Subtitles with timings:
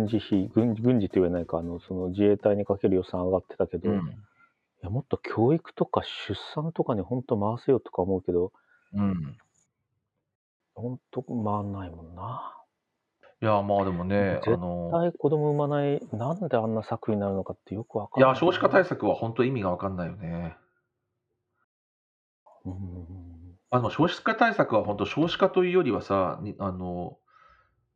[0.00, 3.98] 軍事費、軍軍事って言えないか、あの、その自衛隊にかける予算上がってたけど、い
[4.82, 8.52] や、もっと教育とか出産とかに本当回せよとか思うけど、
[8.94, 9.36] うん。
[10.74, 11.34] 本当回
[11.64, 12.56] んないもんな。
[13.42, 18.30] いや、まあでもね、あ絶の、対子供産まない、なんであんな策になるのかってよくわかいんない。
[18.32, 20.56] や、少子化対策は本当意味がわかんないよね。
[22.64, 27.18] うんあの、少子化対策は本当少子化というよりはさ、にあの、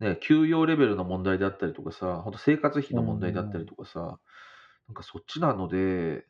[0.01, 4.19] ね、給与レベルの問題であったりとかさ、本当生活費の問題だったりとかさ、
[4.89, 6.23] なんかそっちなので、っ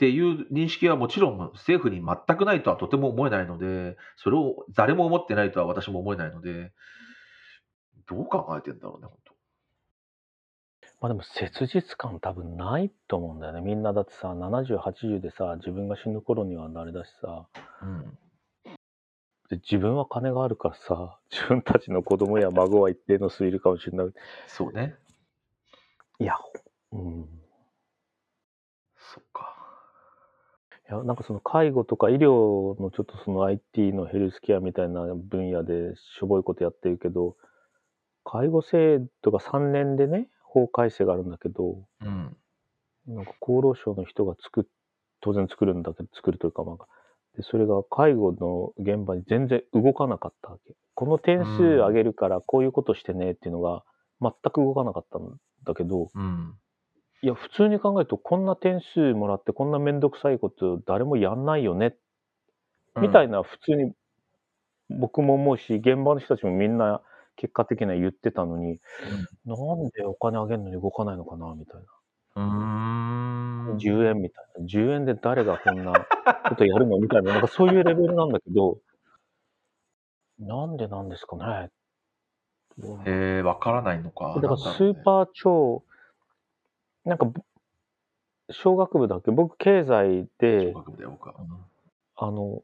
[0.00, 6.72] ていう認識はもちろん政府に全くないとはとても思えないので、それを誰も思ってないとは私も思えないので、
[8.08, 9.34] どう考えてんだろうね、本当。
[11.00, 13.60] まあでも切実感多分ないと思うんだよね。
[13.60, 17.46] みんなだってさ、70、80でさ、自分が死ぬ頃にはあれだしさ、
[17.82, 18.18] うん。
[19.50, 24.12] で自分は金があるからさ、 自分たちの子供や 孫は一定の数いるかもしれない。
[24.46, 24.96] そうね。
[26.18, 26.34] いや、
[26.92, 27.20] うん。
[27.22, 27.26] い
[28.96, 29.60] そっか。
[30.90, 37.36] や、なんかその介護とか医療のちょっとその IT のヘルスケアみたいな分野でしょぼいことやってるけど、
[38.24, 42.36] 介護制度が3年でね、法改正があるんだけど、うん。
[43.06, 44.64] なんか厚労省の人が作っ、
[45.20, 46.86] 当然作るんだけど、作るというか、まあ、
[47.40, 50.74] で、それが介護の現場に全然動かなかったわけ。
[50.94, 53.84] この点数上げるからこういうことしてねっていうのが
[54.20, 56.54] 全く動かなかったんだけど、うん。
[57.22, 61.96] いや、普通に考えるとこんな点数もらってこんなめんどくさいこと誰もやんないよね、
[63.00, 63.92] みたいな普通に
[64.90, 67.02] 僕も思うし、現場の人たちもみんな
[67.36, 68.80] 結果的には言ってたのに、
[69.46, 71.86] なんでお金あげるのに動かないのかなみたいな。
[72.36, 73.09] うーん。
[73.78, 74.66] 10円みたいな。
[74.66, 75.92] 10円で誰がこんな
[76.48, 78.78] ことやるのみたいな、なんかそういうレベルなんだけど、
[80.38, 81.70] なんでなんですかね。
[83.06, 84.34] へえ、わからないのか。
[84.36, 85.84] だからスーパー超、
[87.04, 87.26] なんか、
[88.50, 89.30] 小学部だっけ？
[89.30, 90.74] 僕、経済で。
[92.16, 92.62] あの、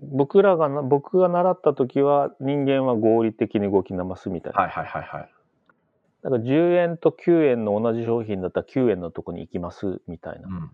[0.00, 4.60] 僕らがな、僕が習った時は人間は合理的に動きなますみたいな。
[4.60, 5.35] はいはいはいはい。
[6.26, 10.48] だから10円と9円の同じ商品だったら9円のとこに行きますみたいな。
[10.48, 10.70] うん。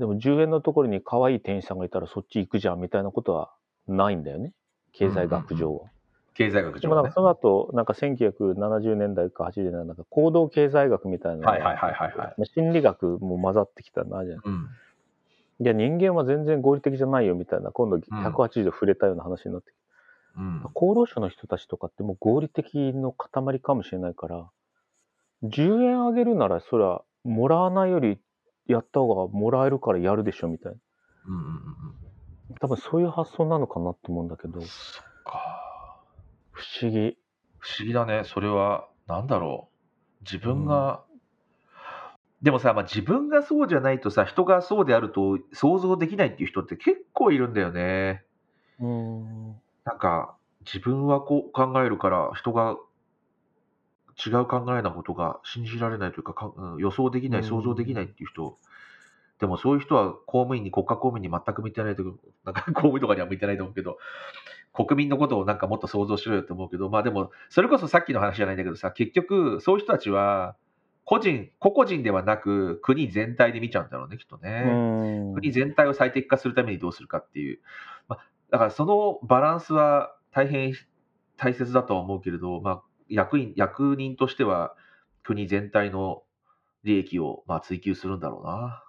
[0.00, 3.52] でも10円のところに可愛い店員さんがいたらそっち行くじゃんみたいなことは
[3.86, 4.52] ないんだよね。
[4.92, 5.90] 経済学上は。
[6.34, 7.12] 経済学上ねでもなんか。
[7.12, 12.34] その後、なんか1970年代か80年代なんか行動経済学みたいなはいはいはいはいはい。
[12.36, 14.40] まあ心理学も混ざってきたなじゃん。
[14.44, 14.68] うん。
[15.60, 19.80] いや人間は全然合理的じゃないよみたいな、今度180度触れたような話になってきて、
[20.38, 20.64] うん。
[20.74, 24.50] 厚労省の人たちとかってもう合理的の塊かもしれないから、
[25.42, 28.18] 10円あげるならそれはもらわないより
[28.66, 30.78] やった方がもらえるからやるでしょみたいな。
[31.26, 31.56] うんうんうんうん。
[32.60, 36.00] 多分そういう発想なのかなと思うんだけど、そっか。
[36.52, 37.18] 不思議。
[37.58, 38.22] 不思議だね。
[38.24, 39.68] それは、なんだろ
[40.20, 40.24] う。
[40.24, 41.04] 自分が、
[42.42, 48.24] でもさ、まあ、自分がそうじゃないとさ、人がそうであると想像できないっていう人って結構いるんだよね。
[48.78, 49.46] うーん。
[49.84, 52.76] なんか、自分はこう考えるから、人が
[54.24, 57.46] 違う考えなことが信じられないというか、かうん予想できない、うん。
[57.46, 58.58] 想像できないっていう人、
[59.38, 63.98] でもそういう人は公務員に、国家公務員に全く向いてないというか、 なんか公務員とかには向いてないと思うけど、
[64.72, 70.56] 国民のことをなんかもっと想像しろよって思うけど、まあでも、それこそさっきの話じゃないんだけどさ、結局、そういう人たちは、
[71.04, 75.32] 個人、個々人ではなく、国全体で見ちゃうんだろうね、きっとね。
[75.34, 77.60] 国全体を最適化するためにどうするかっていう、
[78.08, 80.74] まあ、だからそのバランスは大変
[81.36, 84.74] 大切だとは思うけれど、まあ、役員役人としては
[85.22, 86.22] 国全体の
[86.84, 88.82] 利益をまあ追求するんだろうな。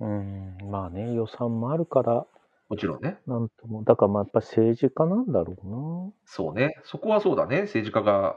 [0.00, 0.58] うん。
[0.70, 2.26] まあね、予算もあるから、
[2.68, 3.18] もちろんね。
[3.26, 3.84] なんとも。
[3.84, 6.74] だからまあやっぱ政治家なんだろうそうね。
[6.84, 7.62] そこはそうだね。
[7.62, 8.36] 政治家が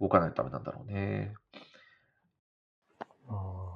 [0.00, 1.34] 動かないとダメなんだろうね。
[3.28, 3.34] な。
[3.36, 3.68] あ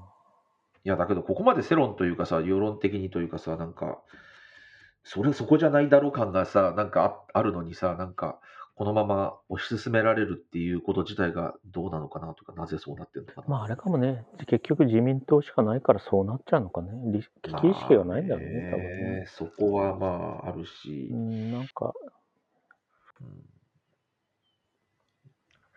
[0.85, 4.03] いや、だけど、ここまで世論というかさ、世論的にというかさ、なんか、
[5.05, 8.41] それそこじゃないだろう感がさ、なんかああるのにさ、なんか、
[8.83, 13.47] このまま推し進められるっていうこと自体がどうなのかなとか、なぜそうなってるのかな。
[13.47, 16.91] まああれかもね、結局自民党しかないからそうなっちゃうのかね。
[17.13, 19.25] り危機意識がないんだろうね、多分ね。
[19.29, 20.07] そこはま
[20.45, 21.93] あ、あるしう、ん、なんか、
[23.21, 23.27] うん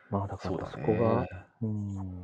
[0.10, 1.28] まあだからそこがね、。
[1.62, 2.24] うん、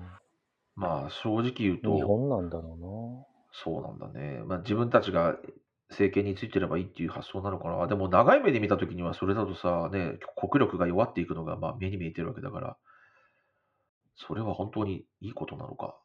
[0.75, 4.42] まあ、正直言う日と、本なんだろそうなんだね。
[4.48, 5.38] まあ、自分たちが
[5.92, 7.88] 政権についてればいいっていう発想なのかな？
[7.88, 12.78] でも、長い目で見たときには、それだとさ、ね、国力が弱っていくのが、まあ、目に見えてるわけだから、
[14.16, 15.98] それは本当にいいことなのか？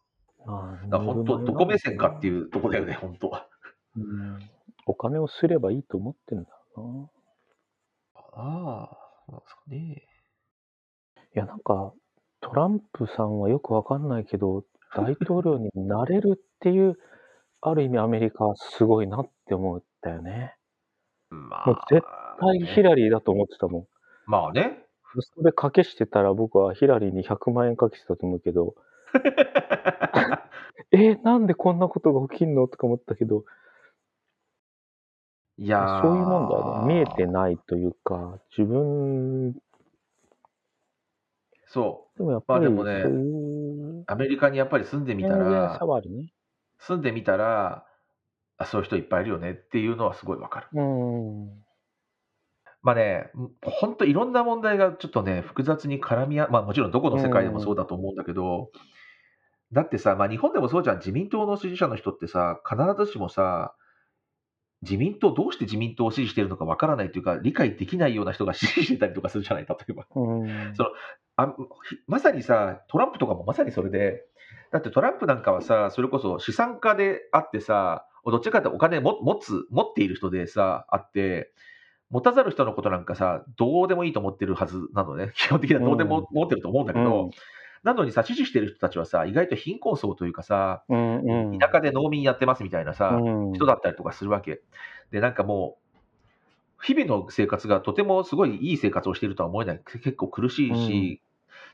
[0.46, 2.32] あ、だから本当、どこ目線かってう。
[2.32, 3.48] いうとこだよね、本当は。
[3.96, 4.38] うん。
[4.86, 7.10] お金をすればいいと思ってんだろ
[8.32, 8.90] あ
[9.28, 10.06] あ、なんですかね。
[11.16, 11.22] うな。
[11.22, 11.92] いや、なんか、
[12.40, 16.96] トランプさんはよくわかんないけど、大統領になれるっていう、
[17.68, 20.56] ある意味アメリカはすごいなって思ったよね。
[21.30, 23.86] まもう絶あ、対ヒラリーだと思ってたもん。
[24.26, 24.86] まあね。
[25.20, 28.76] それ賭けしてたら僕はヒラリーに100万円かけてたと思うけど、
[30.92, 33.44] えーなんでこんなことが起きんのとか思ったけど、
[35.58, 36.80] いやーそういうもんだよね。
[36.86, 39.56] 見えてないというか、自分、
[41.66, 43.18] そでもやっぱり、まあでもね。
[44.06, 45.72] アメリカにやっぱり住んでみたらね。
[46.78, 47.86] 住んでみたら、
[48.58, 50.68] あ、そういう人いっぱいいるよねっていうのはすごいわかる。
[50.72, 51.66] うん。
[52.82, 53.30] まあね、
[53.62, 58.70] 本当いろんな問題がちょっとね、複雑に絡み合う、まあもちろんどこの世界でもそうだと思うんだけど、
[59.72, 63.74] だってさ、まあ日本でもそうじゃん、自民党の支持者の人ってさ、必ずしもさ、
[64.82, 70.06] 自民党、どうして自民党を支持しているのかわからないというか、理解できないような人が支持してたりとかするじゃない、例えば。
[70.14, 70.74] うん。
[70.74, 70.90] その
[71.36, 71.54] あ
[71.88, 74.22] ひまさにさ、トランプとかもまさにそれで、
[74.72, 81.52] だってトランプなんかはさ、それこそ資産家であってさ、どっちかっていうとお金も持つ、持っている人でさ、あって、
[82.10, 85.32] 持たざる人のことなんかさ、どうでもいいと思ってるはずなのね。
[85.36, 87.30] 基本的にはどうでも持ってると思うんだけど、うん
[87.86, 91.58] なのにさ、支持してる人たちはさ、意外と貧困層というかさ、うんうん。
[91.60, 94.60] 田舎で農民やってますみたいなさ、うん人だったりとかするわけ。
[95.12, 99.80] で、なんかもう、日々の生活がとてもすごいいい生活をしているとは思えない。
[100.02, 101.20] 結構苦しいし、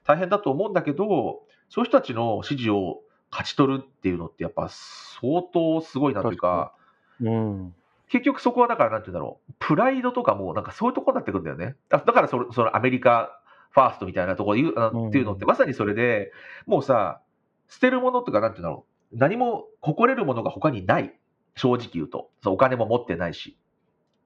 [0.04, 3.00] 大変だと思うんだけど、そういう人たちの支持を
[3.30, 6.74] 勝ち取るっていうのってやっぱ相当すごいなというか、
[7.22, 7.74] うん。
[8.10, 11.76] 結局そこはだからなんて言うんだろう、プライドとかもなんかそういうところになってくるんだよね。
[11.88, 13.41] だだからそのアメリカ
[13.72, 16.30] ファーストみたいなところ言うあうんっていうのってまさにそれで、
[16.66, 17.20] もうさ、
[17.68, 21.14] 捨てるものとかなんて言うんだろう、何も誇れるものが他にない。
[21.54, 22.30] 正直言うと。
[22.42, 23.58] そうお金も持ってないし。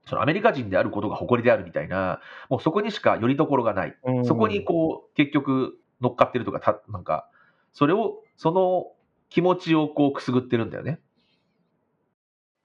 [0.05, 3.97] そのアメリカ人であることが誇りであるみたいな、もうそこにしかよりどころがない。
[4.03, 7.29] うんそこにこう、結局乗っかってるとか、たなんか、
[7.73, 8.91] それを、その
[9.29, 11.01] 気持ちをこうくすぐってるんだよね。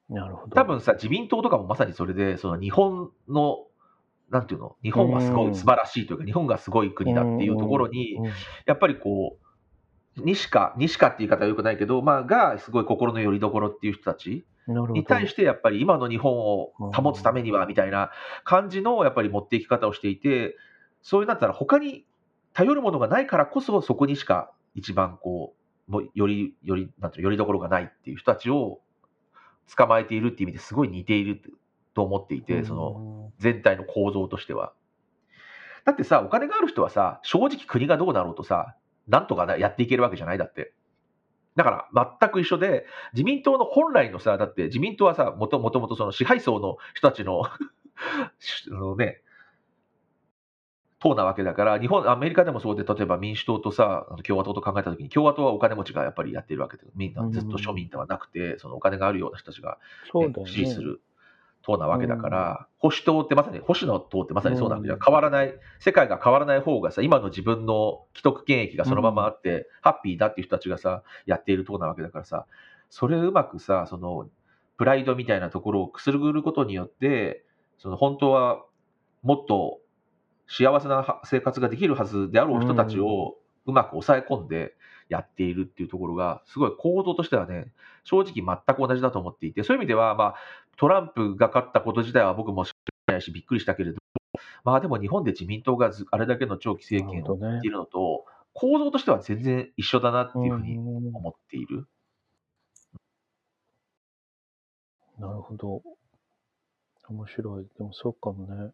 [0.08, 0.54] なるほど。
[0.54, 3.66] 多分さ、自民党とかもまさにそれで、その日本の、
[4.32, 5.52] なんていうの、日本はすごうん。
[5.52, 8.24] い素晴らしいというか、日本がすごい国だっていうところに、うん。
[8.64, 9.36] やっぱりこ
[10.16, 14.44] う、西か、西かっていう言い方はよくないけど、まあ、がすごい心の拠り所っていう人たち。
[14.68, 18.10] に対して、やっぱり今の日本を保つためには、みたいな
[18.44, 20.56] 感じの、やっぱり持っていき方をしていて、
[21.02, 22.06] そういうなったら他に
[22.54, 25.54] 頼るものがないからこそ、そこにしか一番こ
[25.88, 28.80] う、もうより、より、なんていうのよりどころがないっていう人たちを
[29.76, 31.42] 捕まえているっていう意味ですごい似ている
[31.94, 34.72] と思っていて、その全体の構造としては。
[35.84, 38.76] だってさ、お金がある人はさ、正直国がどうなろうとさ、
[39.08, 40.72] なんとかなやっていけるわけじゃないだって。
[41.56, 47.42] だから全く一緒で、自民党の本来のさ、だって自民党はさ、もともとその支配層の人たちの
[48.68, 49.22] のね、
[51.02, 59.78] 党なわけだから、日本、アメリカでもそうで、例えば民主党とさ、共和党と考えたときに、共和党はお金持ちがやっぱりやってるわけで、みんなずっと庶民ではなくて、そのお金があるような人たちが
[60.14, 60.32] ね。
[60.46, 61.00] 支持する
[61.62, 64.78] 党なわけだから、保守党ってまさに、保守の党ってまさにそうなん。
[64.80, 64.98] うん。
[65.04, 72.46] 変わらない、世界が変わらない方がさ、今の自分の既得権益がそのままあって、ハッピーだっていう人たちがさ、やっている党なわけだからさ、
[72.90, 74.28] それをうまくさ、その、
[74.76, 77.44] プライドみたいなところをくすぐることによって、
[77.78, 78.64] その本当は
[79.22, 79.80] もっと
[80.48, 84.74] 幸せな生活ができるはずであろう人たちをうまく抑え込んで
[85.12, 87.72] やっているっていうところが、すごい構造としてはね、
[88.04, 90.34] 正直全く同じだと思っていて、そういう意味では、まあ、
[90.76, 92.72] トランプが勝ったこと自体は僕も知
[93.06, 101.86] らないし、びっくりしたけれども、まあでも日本で自民党がずあれだけの長期政権をやっているのと、構造としては全然一緒だなっていうふうにうん思っている。
[105.18, 105.82] なるほど。
[107.08, 107.66] 面白い。
[107.76, 108.72] でもそうかもね。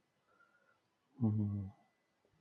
[1.23, 1.73] うん。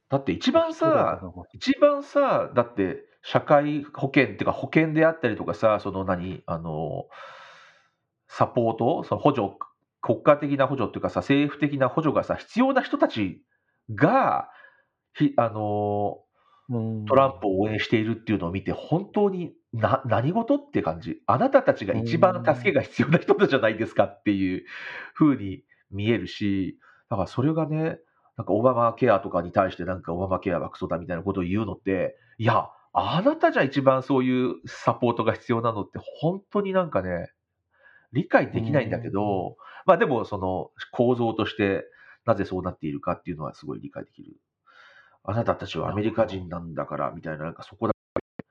[0.10, 1.22] だって一番さ、
[1.54, 7.05] 一番さ、だって社会保険っていうか保険であったりとかさ、その何、あの、
[8.27, 9.50] サポート、その補助、
[10.01, 13.41] 国家的な補助っていうかさ、政府的な補助がさ、必要な人たち
[13.93, 14.50] が、
[15.13, 16.19] ひあの、
[16.69, 21.21] うんトランプを応援しているっていうのを見て、本当にな何事って感じ。
[21.25, 24.65] あなたたちが一番助けが必要な人たちじゃないですかっていう
[25.15, 26.77] 風に見えるし、
[27.09, 28.00] だからそれがね、
[28.38, 32.67] なんかオバマケアとかに対してなんかオバマケアはクソだみたいなことを言うのって、いや、
[33.00, 37.32] あなたじゃ一番そういうサポートが必要なのって本当になんかね、
[38.12, 41.84] 理解できないんだけど、まあでもその構造として
[42.25, 44.38] なぜそうなっているかっていうのはすごい理解できる。
[45.24, 47.94] あなたたちはアメリカ人なんだからみたいな、なんかそこだ
[48.39, 48.46] け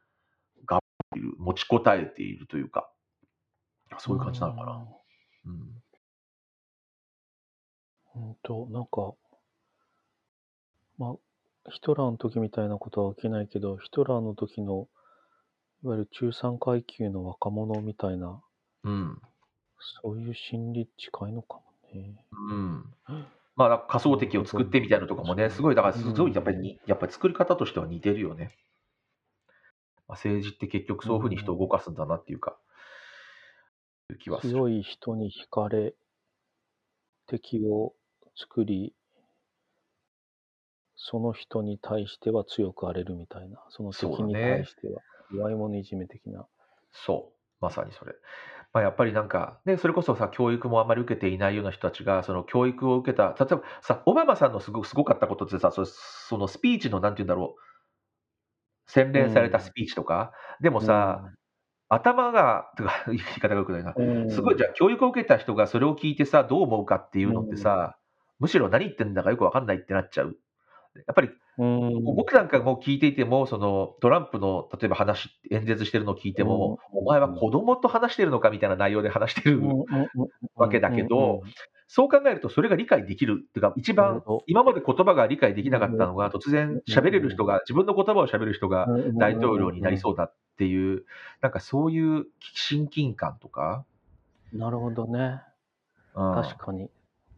[0.65, 0.81] がっ
[1.17, 2.89] いる、持ちこたえているというか、
[3.99, 4.87] そういう感じなのかな。
[5.47, 5.83] うん。
[8.29, 9.13] うんと、なんか、
[10.99, 11.15] まあ、
[11.71, 14.89] ヒトラーの時みたいなことは起きないけど、ヒトラーの時の、
[15.85, 18.43] いわゆる中産階級の若者みたいな、
[18.85, 19.21] うん。
[20.03, 22.25] そういう心理近いのかもね。
[22.51, 22.95] うん。
[23.57, 28.57] まあ、仮想敵を作ってみたいなのとかもね、すごい、だからすごいやっぱりに、やっぱり作り方としては似てるよね。
[30.09, 32.57] まあ、政治って結局そういうふうに人を動かすんだなっていうか、
[34.11, 34.53] いう気はする。
[34.53, 35.95] 強い人に惹かれ、
[37.27, 37.95] 敵を
[38.37, 38.95] 作り、
[40.97, 46.47] その人に対しては強く荒れるみたいな、その敵に対しては弱い者いじめ的な。
[46.93, 48.15] そう、まさにそれ。
[48.73, 61.25] まあ、やっぱりなんか、ね、それこそさ、教育もあまり受けていないような人たちが、その教育を受けた、例えばさ、オバマさんのすごくすごかったことってさ、そそのスピーチの、なんて言うんだろう、洗練されたスピーチとか、でもさ、
[61.89, 67.97] 頭が、とか 言い方がよくないな、うん、すごいじゃあ教育を受けた人がそれを聞いてさ、どう思うかっていうのってさ、
[68.39, 70.37] むしろ何言ってんだかよくわかんないってなっちゃう。
[71.07, 79.63] やっぱりうん、僕なんかも聞いていても、そのトランプの例えば話、演説してるのを聞いても、お前は子供と話してるのかみたいな内容で話してる
[80.55, 81.43] わけだけど
[81.89, 88.87] そう考えるとそれが理解できるっていうか、一番今まで言葉が理解できなかったのが、突然喋れる人が、自分の言葉を喋る人が
[89.19, 91.05] 大統領になりそうだっていう、
[91.41, 93.85] なんかそういう親近感とか、
[94.53, 95.41] なるほどね。
[96.15, 96.35] うん。
[96.35, 96.91] 確かに。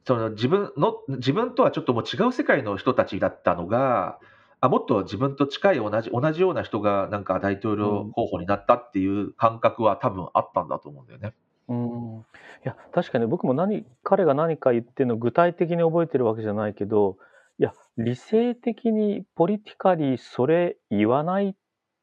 [0.08, 4.18] その自分の自分とはちょっともう違う世界の人たちだったのが、
[4.58, 11.34] あもっと自分と近い同じ同じような人がなんか大統領候補になったっていう感覚は多分あったんだと思うんだよね。
[11.68, 12.20] うん。
[12.20, 12.22] い
[12.64, 17.18] や、確かに僕も何、彼が何か言ってるの具体的に覚えてるわけじゃないけど、
[17.58, 21.54] いや、理性的にポリティカリーそれ言わない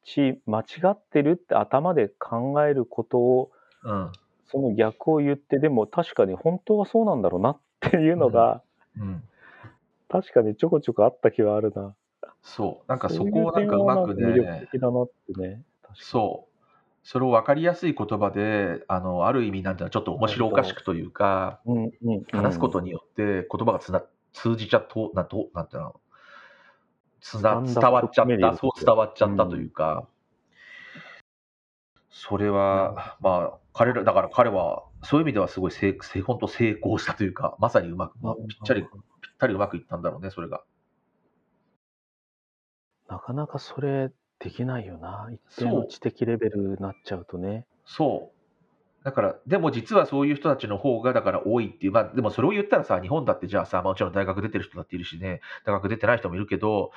[0.03, 3.51] し、間違ってるって頭で考えることを、
[3.83, 4.11] うん
[4.47, 7.59] その逆を言って、でも確かに本当はそうなんだろうなっ
[7.91, 8.61] ていうのが、
[8.99, 9.23] うん、
[10.09, 11.95] 確かにちょこちょこあった気はあるな。
[12.41, 12.89] そう。
[12.89, 15.61] なんかそこをなんかうまくそういう点はなんか魅ね力的だなってね。
[15.95, 16.55] そう。
[17.03, 25.99] それを分かりやすい言葉であのある意味なんていうのちょっと面白おかしくというかうんうんうん、話すことによって言葉がつな通じちゃっとなとなんていうの？
[27.21, 30.07] つな伝わっちゃったそう伝わっちゃったというか、
[32.09, 38.91] それはまあ彼らだから彼はそういう意味ではすごい成成本当成功したというか まさにうまく、まあ、ぴったりぴっ
[39.37, 40.63] たりうまくいったんだろうねそれが。
[43.07, 45.29] なかなかそれできないよな。
[45.31, 47.65] 一定の知的レベルになっちゃうとね。
[47.85, 49.05] そう。
[49.05, 51.91] だからでも実はそういう人たちの方がだから多いっていう。
[51.91, 55.41] まあでもそれを言ったらさ日本だってじゃあさ、まあもちろん大学出てる人だっているしね。
[55.65, 56.91] 大学出てない人もいるけど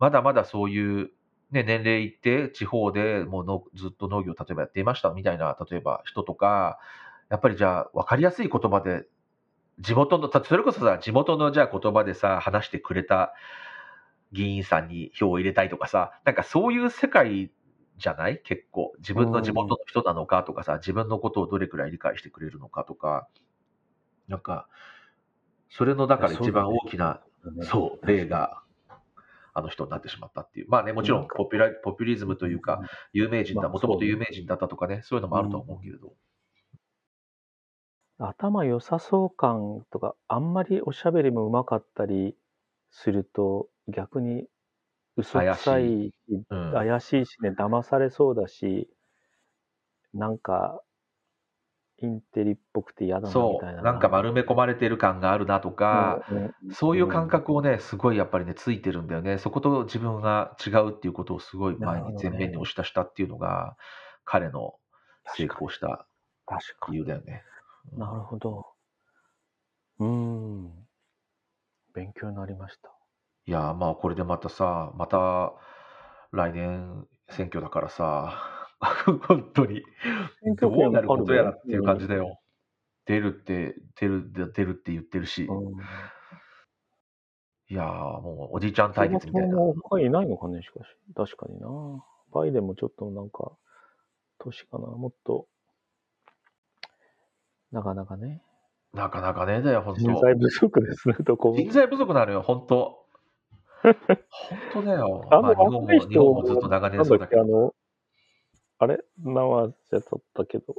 [0.00, 1.12] まだまだそういう、
[1.52, 6.80] ね、年齢いって地方でもうのずっと農業例えばやっていましたみたいな例えば人とか
[7.32, 9.06] やっぱりじゃあ分かりやすい言葉で
[9.80, 13.32] 地元のたそれこそさ地元のじゃあ言葉でさ話してくれた
[14.30, 17.50] 議員さんに票を入れたいとかさなんかそういう世界
[17.98, 18.40] じゃない？
[18.44, 18.92] 結構。
[18.98, 23.28] 自分の地元の人なのかとかさ自分のことをどれくらい理解してくれるのかとか。
[24.28, 24.68] なんか
[25.70, 27.20] それのだから一番大きな
[27.62, 28.62] そう、例が、
[29.52, 30.66] あの人になってしまったっていう。
[30.68, 32.80] まあね、もちろんポピュラ、ポピュリズムというか、
[33.12, 36.12] 有名人だ、まあもともと有名人だったとかね、そういうのもあるとは思うけれど。
[38.28, 42.36] 頭良さそう感とか、あんまりおしゃべりもうまかったり
[42.90, 44.46] すると、逆に
[45.16, 45.84] 嘘くさい、
[46.50, 46.72] うん。
[46.72, 48.88] 怪しいしね、騙されそうだし、
[50.14, 50.82] なんか、
[51.98, 53.80] インテリっぽくて嫌だなみそたいな。
[53.80, 59.38] う、なんか丸め込まれてる感があるなとか、うんうんそういう感覚をね、すごいやっぱりね、ついてるんだよね。
[59.38, 63.76] そこと自分が違うっていうことをすごい前になるほどね前面に押し出したっていうのが、
[64.24, 64.74] 彼の
[65.36, 66.06] 成功した
[66.46, 66.94] 確かに。
[66.94, 67.44] 理由だよね。
[67.92, 68.66] うんなるほど。
[69.98, 70.86] うーん。
[71.94, 72.90] 勉強になりました。
[73.46, 75.52] いやー、まあこれでまたさ、また
[76.30, 78.68] 来年選挙だからさ、
[79.28, 79.82] 本当に
[80.60, 82.38] どうなることやらっていう感じだよ。
[83.04, 85.80] 出るって、出る、出るって言ってるし、うん。
[87.68, 87.88] いやー、
[88.20, 89.56] もうおじいちゃん対決みたいな。
[89.56, 90.86] も他にいないのかね、しかし。
[91.14, 91.68] 確かにな。
[92.32, 93.52] バイデンもちょっとなんか、
[94.38, 94.86] 年かな。
[94.86, 95.46] もっと、
[97.72, 98.42] なかなかね。
[98.92, 100.00] なかなかねえだよ、本当。
[100.00, 101.56] 人材不足ですね、どこも。
[101.56, 103.06] 人材不足なのよ、本当。
[103.82, 103.94] 本
[104.72, 105.26] 当だよ。
[105.30, 107.42] あ のまあ、日本も、日本もずっと長年そうだけど。
[107.42, 107.74] あの、
[108.78, 108.98] あれ？
[109.18, 110.74] 名は忘れちゃったけど。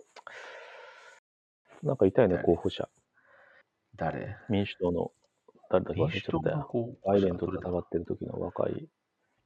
[1.82, 2.44] なんかいたよね、誰？
[2.46, 2.88] 候補者。
[3.96, 4.38] 誰？
[4.50, 5.12] 民主党の、
[5.70, 6.58] 誰だ民主党れちゃったよ。
[6.58, 8.90] のこうバイデンと戦ってる時の若い、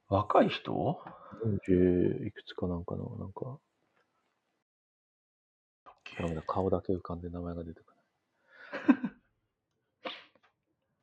[0.09, 0.99] 若い人
[1.45, 3.59] ？40いくつかなんかの、なんか、
[6.45, 7.97] 顔だけ浮かんで名前が出てくる。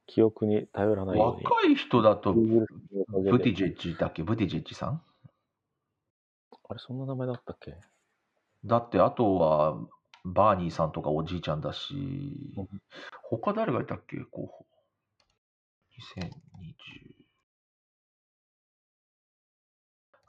[0.07, 1.45] 記憶に頼らないように。
[1.45, 2.41] 若い人だと、ブ
[3.41, 4.23] ティジェッジだっけ？
[4.23, 5.03] ブティジェッジさん？
[6.69, 7.77] あれ、そんな名前だったっけ？
[8.65, 9.79] だって、あとは、
[10.25, 12.69] バーニーさんとかおじいちゃんだしうん、
[13.25, 14.19] 他誰がいたっけ？
[14.25, 14.67] 候補。
[16.19, 17.25] 2020。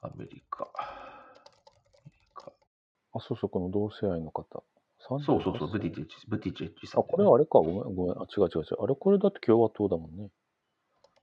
[0.01, 0.65] アメリカ。
[0.75, 0.75] ア
[2.05, 2.51] メリカ
[3.13, 4.63] あ、そうそう、この同性愛の方。
[5.07, 8.17] そうそうそう、38ブティジェッジ、ブティジェッジさんね、これはあれか、ごめん、ごめん。
[8.17, 8.83] あ、違う違う違う。
[8.83, 10.31] あれ、これだって共和党だもんね。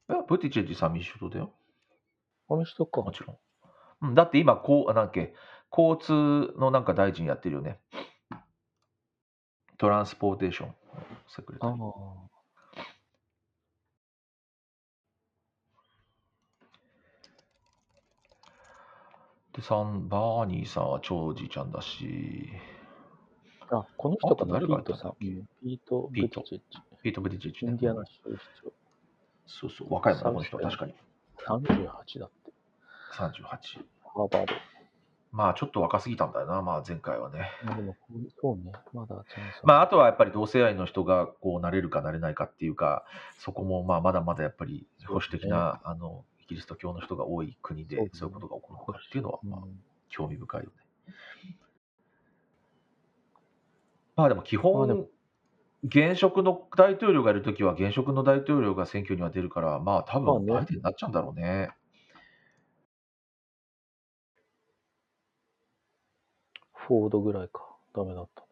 [0.09, 1.53] いやブティジェッジさん民主党だよ。
[2.49, 3.03] あの人か。
[3.03, 3.39] もちろん。
[4.09, 5.35] うん、だって今、こう、あなんけ、
[5.77, 7.81] 交通のなんか大臣やってるよね。
[9.79, 10.75] トランスポーテーション
[11.29, 11.89] セクレタあリー。
[11.89, 12.33] あ。
[19.55, 22.51] で、さん、バーニーさんは超おじいちゃんだし、
[23.71, 26.83] あ、この人かな、ピートさピート・ブティジェッジ。
[27.02, 30.95] ピート・ブティジェッジねインディアナ州市そうそう、若いもんね、この人、確かに。
[31.38, 31.57] 長。
[31.57, 32.52] 38だって。
[33.12, 33.26] 38。
[33.45, 34.54] ハーバード。
[35.33, 37.50] まあ、ちょっと若すぎたんだよな、まあ、前回はね。
[37.64, 37.97] まあでも、
[38.40, 38.73] そうね。
[38.92, 43.07] まだチャンスまあ、ああとはやっぱり同性愛の人がこうなれるかなれないかっていうか、
[43.38, 49.81] そこもまあまだまだやっぱり保守的な、あのキリスト教の人が多い国でそういうことが起こるのかっていうのは、まあ、うん
[50.12, 51.14] 興味深いよね。
[54.16, 55.09] まあでも基まあで本、
[55.85, 61.71] 現職の大統領がいるときは現職の大統領が選挙には出るから、まあ多まあね分バイデンになっちゃうんだろうね。
[66.75, 67.76] フォードぐらいか。
[67.95, 68.45] ダメだった。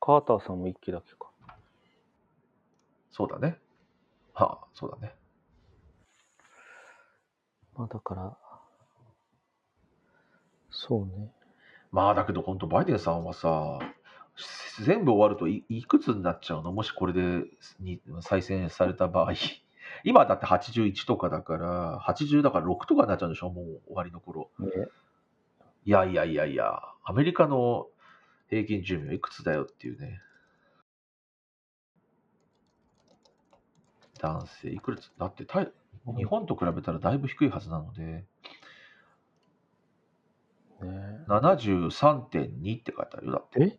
[0.00, 1.30] カーターさんも一期だけか。
[3.10, 3.58] そうだね。
[4.32, 5.14] はあ、そうだね。
[7.76, 8.36] まあだから、
[10.70, 11.32] そうね。
[11.92, 13.78] まあだけど本当バイデンさんはさ、
[14.84, 16.72] 全部終わるといいくつになっちゃうの？
[16.72, 17.44] もしこれで
[17.80, 19.32] に再選された場合。
[20.04, 23.50] 今だって81とかだから、80だから6とかになっちゃうんでしょ？
[23.50, 24.50] もう終わりの頃。
[24.58, 24.68] ね
[25.84, 27.88] いやいやいやいや、アメリカの
[28.48, 30.20] 平均寿命はいくつだよっていうね。
[34.20, 35.72] 男性、いくつだってたい
[36.16, 38.26] 日本と比べたらだいぶ低いはずなので、
[40.82, 43.32] ね73.2って書いてあるよ。
[43.32, 43.78] だって。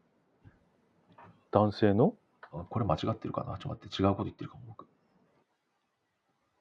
[1.54, 2.16] え男性の？
[2.54, 3.58] あこれ間違ってるかな？
[3.58, 4.86] ちょっと待って、違うこと言ってるかも、僕。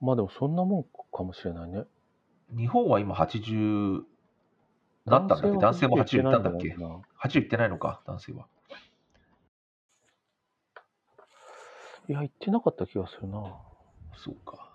[0.00, 1.84] まあでもそんなもんかもしれないね。
[2.56, 4.02] 日本は今80、
[5.06, 5.58] なったんだっけ？
[5.58, 8.46] 男性も80いったんだっけ言ってないと思うな ?80 いってないのか、男性は。
[12.08, 13.56] いや、言ってなかった気がするな。
[14.16, 14.68] そうか。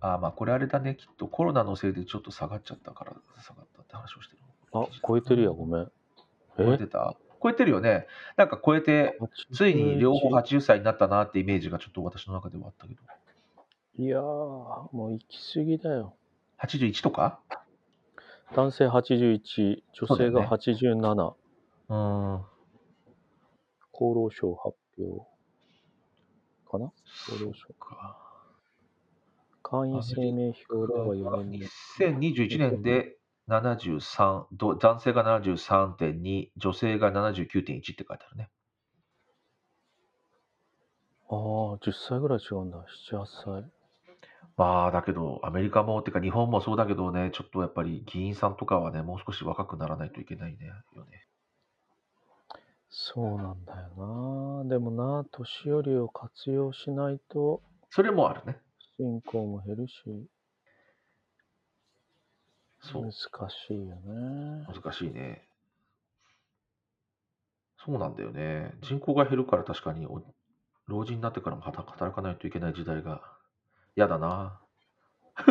[0.00, 3.12] あーまあ、これあれだね、きっとコロナのせいでちょっと下がっちゃったから
[3.42, 4.42] 下がったって話をしてる。
[4.72, 5.92] あ、超えてるや、ごめん。
[6.58, 7.14] 超えてた？
[7.44, 8.06] 超えてるよね。
[8.38, 9.18] なんか超えて、
[9.52, 13.02] ついに両方80歳になったなってイメージがちょっと私の中ではあったけど。
[13.98, 16.16] いやー、もう行き過ぎだよ。
[16.62, 17.40] 81とか？
[18.56, 21.34] 男性81、女性が87、
[21.90, 22.36] うーん。
[22.36, 22.46] 厚
[24.00, 25.26] 労省発表
[26.70, 26.90] かな？
[27.28, 27.68] 厚労省。
[27.74, 28.16] か。
[29.62, 31.66] 会員生命表では4年に。
[31.98, 38.50] 2021年で73ど男性が73.2女性が79.1って書いてあるね
[41.28, 41.36] ああ、
[41.78, 42.84] 10歳ぐらい違うんだ。
[43.10, 43.70] 7、8歳。
[44.56, 51.26] まあだけどアメリカもってか日本もそうだけどねちょっとやっぱり議員さんとかはねもう少し若くならないといけないねよね
[52.96, 54.68] そうなんだよな。
[54.68, 58.56] でもな、年寄りを活用しないと、それもあるね
[58.96, 59.94] 人口も減るし、
[62.92, 63.02] そう。
[63.02, 64.66] 難しいよね。
[64.68, 65.48] 難しいね。
[67.84, 68.72] そうなんだよね。
[68.82, 70.22] 人口が減るから確かにお
[70.86, 73.22] 老人になってからも働働かないといけない時代が
[73.96, 74.60] 嫌だな。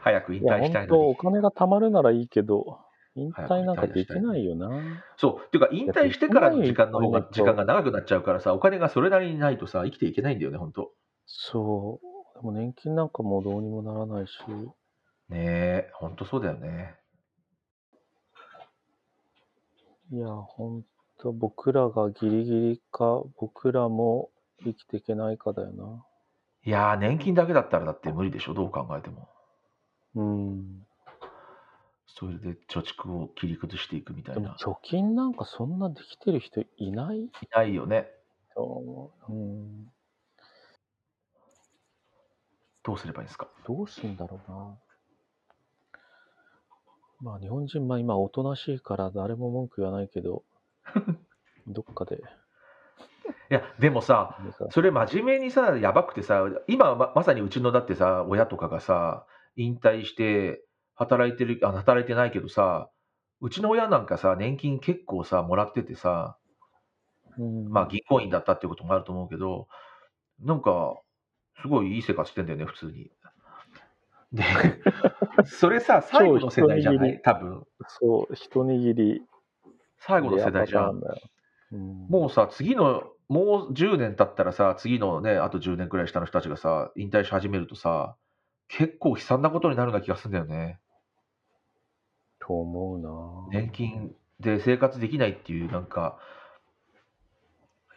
[0.00, 2.80] 早く引退したいの本当おに金が貯まるならいいけど、
[3.14, 5.04] 引退なんかできないよな。
[5.16, 5.46] そう。
[5.46, 5.60] ってい。
[5.60, 5.64] う。
[5.64, 10.90] か、引退してからの時間の方が、時間が長くなっちゃうからさ、お金がそれなりにないとさ、生きていけないんだよね、本当。
[11.26, 12.06] そう。
[12.34, 14.38] でも年金なんかもうどうにもならないし、
[15.32, 15.38] ね
[15.88, 16.94] え、本当そうだよね。
[20.10, 20.84] いや、本
[21.18, 24.30] 当僕らがギリギリか、僕らも
[24.62, 26.04] 生きていけないかだよな。
[26.64, 29.28] いやー、年金だけだったらだって無理でしょ、どう考えても。
[30.14, 30.86] うん。
[32.06, 34.54] それで貯蓄を切り崩していくみたいな。
[34.60, 37.22] 貯金なんかそんなできてる人いない？
[37.22, 38.06] いないよね。
[38.54, 39.32] と思う。
[39.32, 39.86] うん。
[42.82, 43.48] どうすればいいんですか？
[43.66, 44.78] どうすんだろうな。
[47.22, 50.42] まあ日本人、まあ今おとなしいから誰も文句言わないけど、
[51.68, 52.16] どっかで。
[52.16, 54.38] いや、でもさ、
[54.70, 62.90] それ真面目にさ、やばくてさ、今ままさにうちのだってさ、親とかがさ、引退して働いてる、あ、働いてないけどさ、
[63.40, 66.36] うちの親なんかさ、年金結構さ、もらっててさ、
[67.38, 69.68] うんまあ銀行員だったっていうこともあると思うけど、
[70.40, 71.00] なんか、
[71.60, 73.10] すごいいい生活してんだよね、普通に。
[74.32, 74.42] で、
[75.44, 77.20] それさ、最後の世代じゃない？
[77.22, 77.62] 多分。
[77.86, 79.22] そう、一握り。
[79.98, 81.00] 最後の世代じゃん。
[81.72, 82.06] うん。
[82.08, 88.16] もうさ、次の、もう10年経ったらさ、次のね、あと10年くらい下の人たちがさ、引退し始めるとさ、
[88.68, 90.80] 結構悲惨なことになるような気がするんだよね。
[92.40, 93.60] と思うな。
[93.62, 96.18] 年金で生活できないっていう、なんか、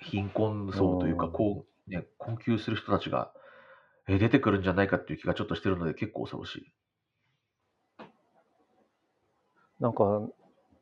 [0.02, 1.32] 貧困層というか、うん。
[1.32, 3.32] こう、ね、困窮する人たちが、
[4.08, 6.74] え出てくるんじゃないかっていう気がちょっとしてるので、結構恐ろしい。
[9.80, 10.28] なんか、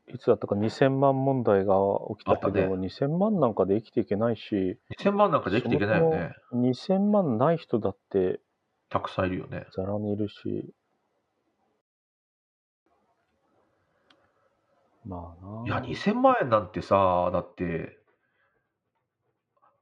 [0.08, 1.76] いつだったか2000万問題が
[2.18, 6.36] 起きたけど、2000万なんかで生きていけないし、2000万なんかで生きていけないよね。
[6.50, 8.40] そもそも2000万ない人だって
[8.90, 9.66] たくさんいるよね。
[9.76, 10.74] ざらにいるし、
[15.06, 15.64] まあな。
[15.66, 17.98] いや、2000万円なんてさ、だって、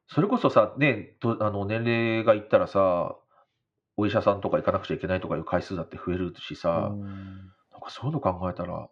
[0.07, 3.17] それこそさ、ね、とあの年齢がいったらさ、
[3.97, 8.89] お医者さんとか行かなくちゃいけないとかいう回数だって増えるしさ、うんなんかそういうの考えたら、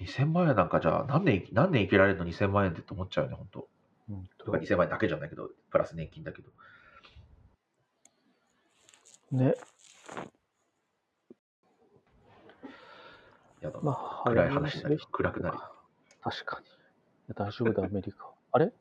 [0.00, 3.68] 2000万円なんかじゃあ何年、何年生きられるの？2000万円ってって思っちゃうよね、本当。
[4.08, 6.50] うんとか2000万円だけじゃないけど、プラス年金だけど。
[9.32, 9.54] ね、
[13.60, 13.82] やだな。
[13.82, 15.58] まあ、暗い話にな暗くなる。
[16.22, 16.66] 確かに。
[17.34, 18.32] 大丈夫だ、アメリカ。
[18.52, 18.72] あれ？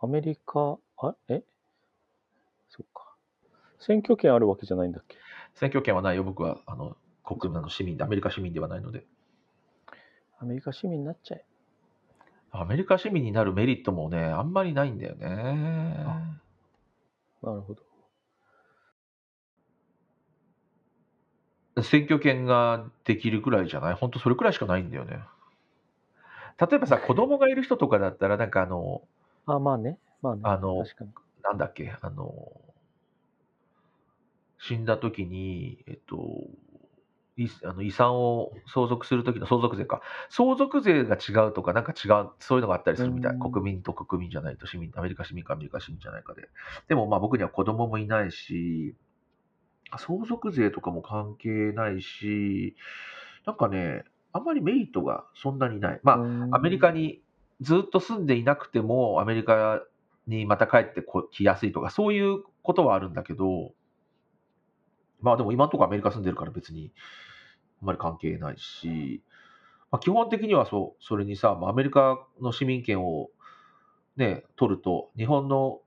[0.00, 1.42] アメリカ、あえ？
[2.68, 3.07] そっか。
[3.80, 5.16] 選挙権あるわけじゃないんだっけ？
[5.54, 9.06] 選挙権はないよ、僕は、あの、国民の市民で、アメリカ市民ではないので。
[10.40, 11.44] アメリカ市民になっちゃえ。
[12.50, 15.28] アメリカ市民になるメリットもね、あんまりないんだよね。
[17.42, 17.82] なるほど。
[21.82, 23.94] 選挙権ができるくらいじゃない？
[23.94, 25.20] 本当それくらいしかないんだよね。
[26.60, 29.02] 例えばさ、子供がいる人とかだったら、なんかあの、
[29.46, 29.98] あ、まあね。
[30.22, 30.42] まあね。
[30.44, 30.84] あの。
[31.42, 32.34] なんだっけ、あの、
[34.58, 36.16] 死んだ時に、えっと、
[37.36, 40.02] いあの遺産を相続する時の相続税か。
[40.28, 43.32] 相続税が違うとか、なんか違う、そういうのがあったりするみたい。
[43.32, 46.48] うん国民と国民じゃないと市民、アメリカ市民かアメリカ市民じゃないかで。
[46.88, 48.94] でもまあ僕には子供もいないし、
[49.96, 52.76] 相続税とかも関係ないし、
[53.46, 56.00] なんかね、あんまりメリットがそんなにない。
[56.02, 57.22] まあ、うんアメリカに
[57.60, 59.82] ずっと住んでいなくても、アメリカ
[60.26, 63.72] にまた帰ってこ来やすいとか、そういうことはあるんだけど、
[65.20, 66.92] まあでも今のところアメリカ住んでるから別に
[67.82, 69.22] あんまり関係ないし、
[69.90, 73.30] まあ、基本的にはそう、それにさ、まあアメリカの市民権を
[74.16, 75.80] ね、取ると、日本の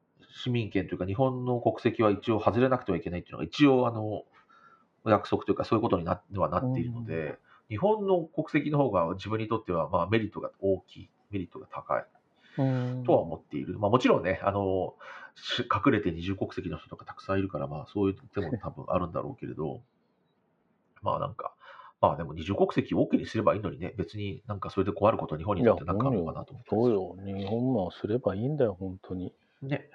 [0.43, 4.23] 市民権というか、日本の国籍は一応外れなくてはいけないっていうのが一応あの、
[5.03, 7.37] お約束というかそういうことになはなっているので、
[7.69, 12.01] 日本の国籍の方が自分にとってはまあメリットが大きい、メリットが高い。
[12.01, 12.20] うん
[12.55, 13.79] とは思っている。
[13.79, 14.95] まあもちろんね、あの、
[15.35, 19.81] し隠れて二重国籍の人とかたくさんいるから、まあそういう手も多分あるんだろうけれど、
[21.01, 21.53] まあなんか、
[22.01, 26.69] まあでも二重国籍を OK にすればいいのにね、別になんかそれで困ることは日本にとってなんかあるのかなと思って。
[26.69, 27.15] そうよ。
[27.25, 29.33] 日本もすればいいんだよ、本当に。
[29.61, 29.89] いね。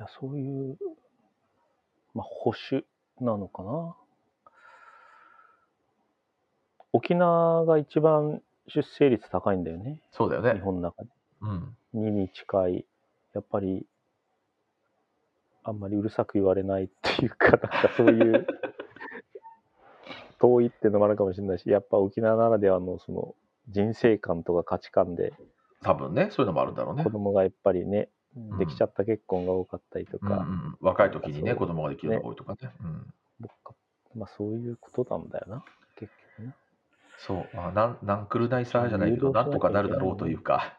[0.00, 0.78] や、そういう、
[2.14, 2.84] まあ、保守
[3.20, 3.96] なのかな。
[6.92, 10.00] 沖縄が一番出生率高いんだよね。
[10.12, 10.60] 日そうだよね。
[10.60, 11.10] 本の中で。
[11.42, 11.76] うん。
[11.94, 12.84] 2に近い。
[13.34, 13.86] やっぱり、
[15.62, 18.46] あんまりうるさく言われないっていうか、 なんかそういう、
[20.40, 23.34] 遠いっていうのもあるかもしれないし、やっぱ沖縄ならではのその
[23.68, 25.34] 人生観とか価値観で、
[25.82, 27.10] 多分ね、そういうのもあるんだろうね子。
[27.10, 32.58] 供がやっぱりね、んできちゃった結婚が多かったりとうんうか、ん、若い時にね、子供ができるのが多いとかね。
[32.80, 33.12] うん、
[34.14, 35.64] まあそういうことなんだよな。
[37.26, 40.78] そう、まあ、なんなんくるないさじゃないけど、なんとかなるだろうというか、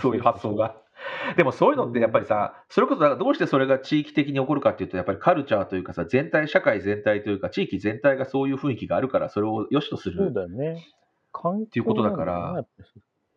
[0.00, 0.54] そういう発想。
[0.54, 0.76] が。
[1.36, 10.34] でもそういうのってやっぱりさ、それこそだからどうしてそれが地域的に起こるかっていうと、やっぱりカルチャーというかさ、全体、社会全体というか、地域全体がそういう雰囲気があるから、それを良しとすそうる。
[10.34, 10.86] だよね。
[11.32, 12.64] 環ていうことだ境から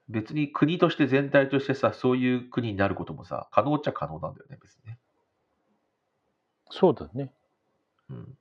[0.10, 5.00] 別に国として全体としてさ、そういう国になることもさ、可能っちゃ可能なんだよね、別にね。
[6.70, 7.32] そうだね。
[8.10, 8.38] うん。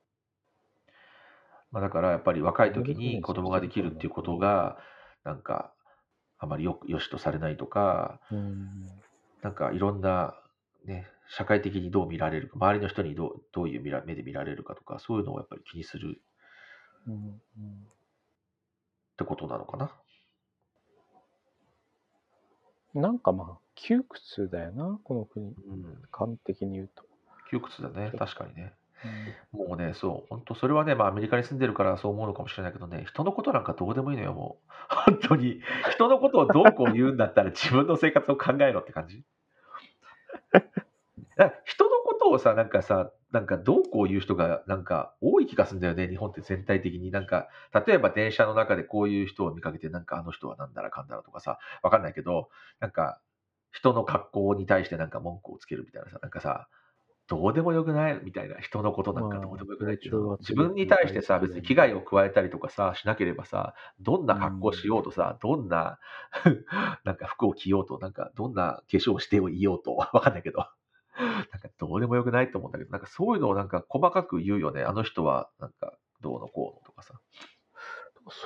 [1.75, 4.79] まあ、だからやっぱり若い時に子供ができるっていうことが、
[5.25, 5.75] なんか、
[6.39, 8.87] あまりよよしとされないとか、うん。
[9.43, 10.35] なんかいろんな、
[10.85, 16.23] ね、社会的にどう見られるか、周りの人にどうどういう見ら目で見られるかとか、そういうのをやっぱり気にする
[17.09, 17.13] っ
[19.17, 19.91] てことなのかな？
[22.95, 25.47] なんかまあ、窮屈だよな、この国。
[25.47, 26.03] うん。
[26.13, 27.03] 感的に言うと。
[27.51, 28.13] 窮屈だね。
[28.17, 28.75] 確かにね。
[29.05, 34.71] うんもうね、そう、本当それはね、まあアメリカに住んでるからそう思うのかもしれないけどね、人のことなんかどうでもいいのよ、もう。
[35.15, 35.61] 本当に。
[35.93, 39.23] 人のことをどうこう言うんだったら自分の生活を考えろって感じ？
[41.65, 47.11] 人のことをさ、なんかさ、なんかどうこう言う人がなんか多い気がするんだよね、日本って全体的に。
[47.11, 47.49] なんか、
[47.87, 52.49] 例えば電車の中でこういう人を見かけて、なんかあの人はなんだらかんだらとかさ、わかんないけど、
[52.81, 53.21] なんか
[53.73, 56.69] 人の格好に対してなんか文句をつけるみたいなさ、なんかさ、
[57.27, 58.21] どうでもよくない？
[58.23, 65.99] みたいな、人のことなんかどうでもよくないっていう自分に対してさ、別に危害を加えたりとかさ、しなければさ、どんな格好しようとさ、どんな、
[67.05, 70.69] なんか服を着ようと、なんかどんな化粧をしていようと、 わかんないけど、なん
[71.61, 74.83] かどうでもよくないと思うんだけど、なんかそういうのをなんか細かく言うよね。
[74.83, 77.15] あの人はなんかどうのこうのとかさ。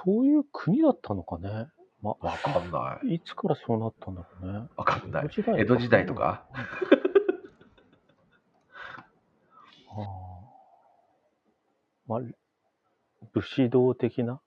[0.05, 1.69] そういう国だったのかね。
[2.03, 3.15] まわかんない。
[3.15, 4.69] いつからそうなったんだろうね。
[4.77, 5.29] わかんない。
[5.57, 6.47] 江戸時代とか
[10.05, 10.29] ああ。
[12.07, 12.21] まあ、
[13.33, 14.41] 武士道的な、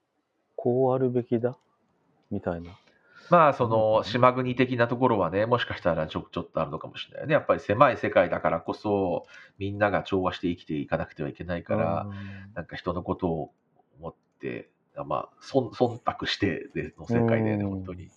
[0.56, 1.56] こうあるべきだ、
[2.30, 2.70] みたいな。
[3.30, 7.34] まあ、その、島国的なところはね、もしかしたらちょちょっとあるのかもしれないよね。
[7.34, 9.26] やっぱり狭い世界だからこそ、
[9.58, 13.52] みんなが調和して生きていかなくてはいけないから、うんなんか人のことを
[13.98, 14.68] 思って、
[15.06, 18.10] まあ、そん忖度してでの世界だよね、うん本当に。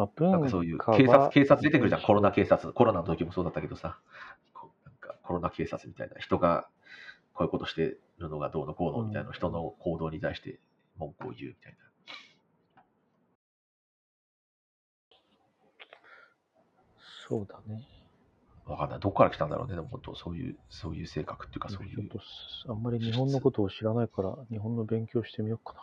[0.00, 2.72] まあ、なんかそういうは警察、警察出てくるじゃん、コロナ警察。
[2.72, 3.98] コロナの時もそうだったけどさ、
[4.84, 6.68] なんかコロナ警察みたいな人が
[7.34, 10.58] こういうことしてるのがどうのこうのみたいな人の行動に対して
[10.98, 11.90] 文句を言うみたいな。
[17.28, 17.86] そうだね。
[18.66, 19.00] わかんない。
[19.00, 22.08] どこから来たんだろうね、でも本当、そういう、そういう性格っていうか、そういう
[22.68, 25.74] あんまり日本のことを知らないから、日本の勉強してみようか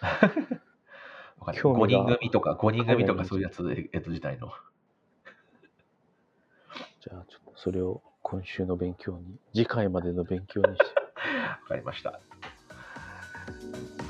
[0.00, 0.62] な。
[1.42, 4.52] わかんない興味が5人組とか、5人組とかはいそういうやつで、江戸時代の。
[7.00, 10.84] じゃあ、ちょっとそれを今週の勉強に、次回までの勉強にして。
[11.62, 12.20] わかりました。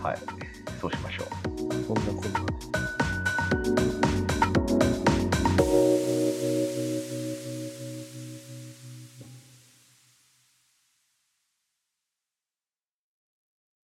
[0.03, 0.18] はい。
[0.81, 1.27] そうしましょう。
[1.85, 2.40] そんなこんな
[3.07, 3.12] で。